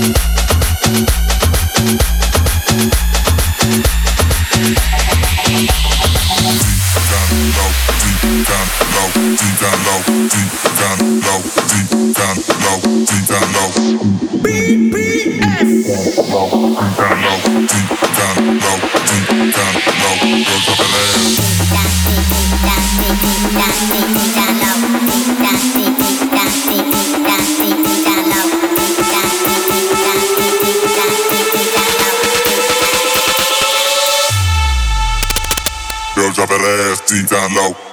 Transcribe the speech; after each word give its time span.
Thank 0.00 0.37
deep 37.08 37.26
down 37.28 37.54
low. 37.54 37.87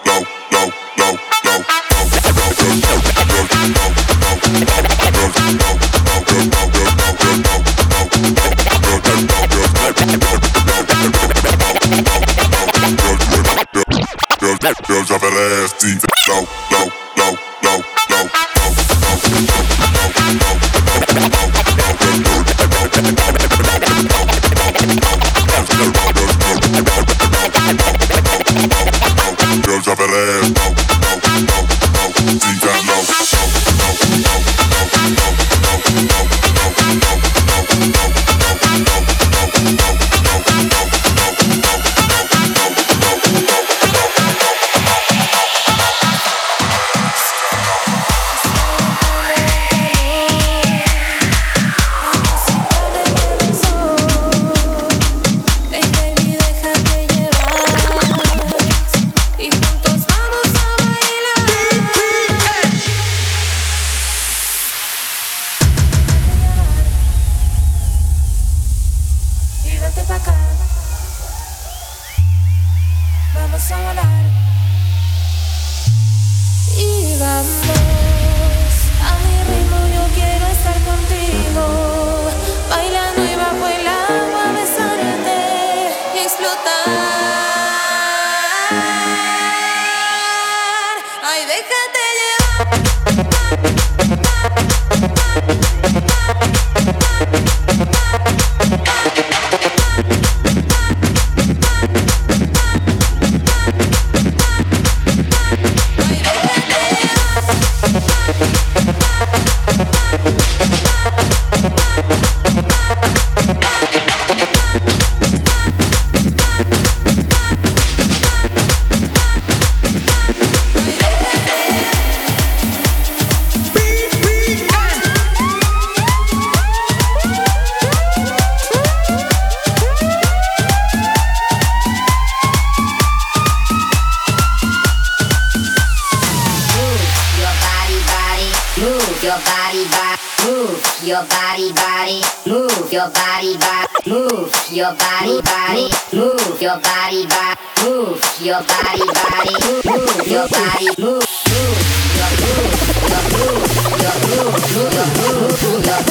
your 139.26 139.42
body, 139.42 139.84
body, 139.90 140.22
move 140.46 140.78
your 141.04 141.26
body, 141.26 141.74
body, 141.74 142.22
move 142.46 142.94
your 142.94 143.10
body, 143.10 143.58
body, 143.58 143.90
move 144.06 144.54
your 144.72 144.94
body, 144.94 145.42
body, 145.42 145.90
move 146.14 146.62
your 146.62 146.78
body, 146.78 147.26
body, 147.26 147.58
move 147.82 148.22
your 148.40 148.62
body, 148.62 149.02
body, 149.18 149.50
move 149.90 150.28
your 150.30 150.48
body, 150.48 150.94
move, 151.02 151.26
move 151.50 151.74
your 152.14 152.30
move, 152.46 153.66
your 153.98 154.14
move, 154.22 154.62
your 154.70 154.94
move, 155.26 155.58
your 155.58 156.02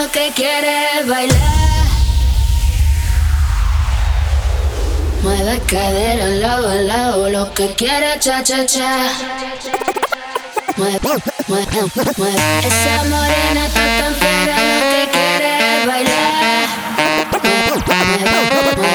lo 0.03 0.11
que 0.11 0.33
quieres 0.35 1.07
bailar. 1.07 1.87
Mueve 5.23 5.61
cadera 5.67 6.25
al 6.25 6.41
lado 6.41 6.69
al 6.71 6.89
lado, 6.89 7.29
lo 7.29 7.55
que 7.55 7.75
quiera 7.75 8.19
cha 8.19 8.43
cha 8.43 8.67
cha. 8.67 9.13
Mueve, 10.77 10.99
mueve, 11.47 11.67
mueve. 11.95 12.43
Esa 12.69 13.05
morena 13.11 13.67
está 13.67 13.85
tan 13.99 14.15
fiera, 14.21 14.57
lo 14.73 14.81
que 14.93 15.03
quiere 15.15 15.87
bailar. 15.87 16.69
Mueve, 17.31 17.75
mueve, 17.87 18.77
mueve. 18.77 18.93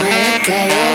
Mueve 0.00 0.40
cadera. 0.46 0.93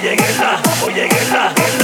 oye 0.00 0.16
guerra, 0.16 0.62
oye 0.86 1.08
guerra. 1.08 1.52
guerra. 1.54 1.79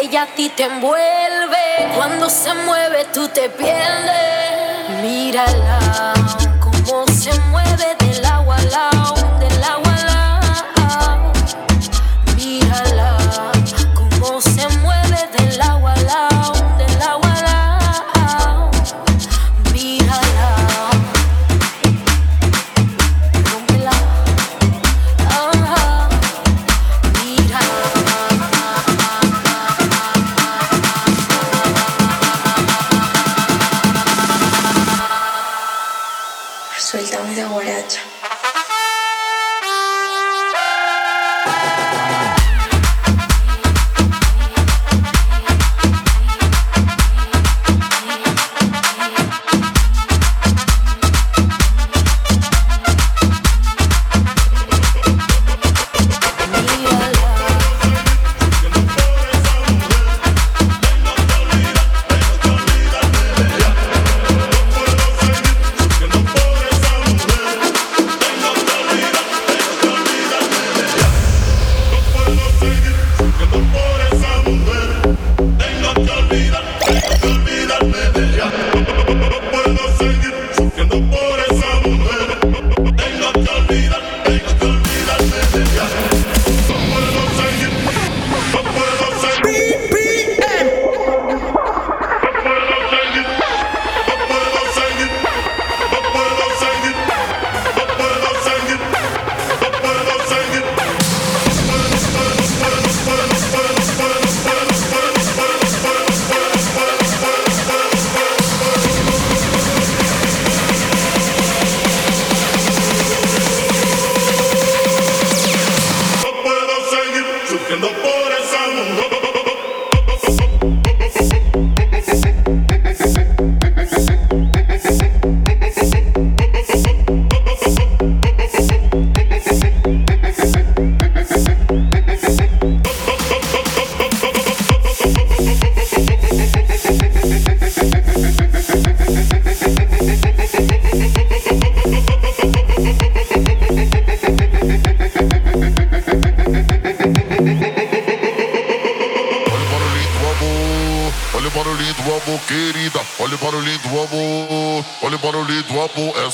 ella 0.00 0.22
a 0.22 0.26
ti 0.26 0.48
te 0.50 0.64
envuelve. 0.64 1.92
Cuando 1.96 2.28
se 2.28 2.52
mueve, 2.54 3.06
tú 3.12 3.28
te 3.28 3.48
pierdes. 3.48 5.00
Mírala, 5.02 6.12
cómo 6.60 7.06
se 7.06 7.32
mueve 7.50 7.96
del 7.98 8.24
agua 8.24 8.56
al 8.56 8.74
agua. 8.74 8.99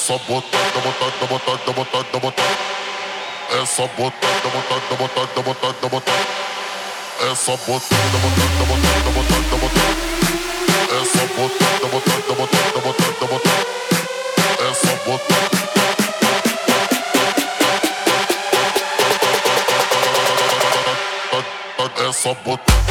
só 0.06 0.16
botando, 0.18 0.82
botando, 0.84 1.26
botando, 1.28 1.72
botando, 1.74 2.20
botando. 2.20 2.58
É 3.50 3.66
só 3.66 3.88
botando, 3.88 4.52
botando, 4.52 4.96
botando, 4.98 5.42
botando, 5.42 5.90
botando. 5.90 6.26
É 7.22 7.34
só 7.34 7.56
botando, 7.56 8.20
botando, 8.22 8.66
botando, 8.68 9.10
botando, 9.16 9.58
botando. 9.58 9.98
É 10.92 11.04
só 11.10 11.26
botando, 11.34 11.90
botando, 11.90 12.36
botando, 12.36 12.78
botando, 12.84 13.26
botando. 13.26 13.66
É 14.60 14.74
só 14.74 14.94
botando. 15.04 15.56
É 21.98 22.12
só 22.12 22.34
botar. 22.44 22.85